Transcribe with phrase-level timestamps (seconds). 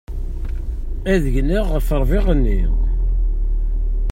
[1.13, 2.61] Ad gneɣ ɣef ṛṛbiɣ-nni.